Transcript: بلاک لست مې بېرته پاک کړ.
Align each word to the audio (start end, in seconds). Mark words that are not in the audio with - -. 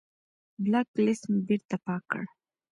بلاک 0.63 0.87
لست 1.05 1.23
مې 1.31 1.39
بېرته 1.47 1.75
پاک 1.85 2.03
کړ. 2.11 2.23